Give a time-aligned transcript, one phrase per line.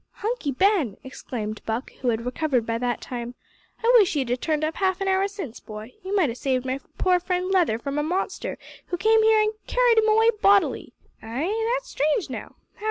[0.23, 3.35] "Hunky Ben!" exclaimed Buck, who had recovered by that time.
[3.83, 5.93] "I wish you had turned up half an hour since, boy.
[6.01, 9.51] You might have saved my poor friend Leather from a monster who came here and
[9.67, 11.71] carried him away bodily." "Ay?
[11.75, 12.55] That's strange, now.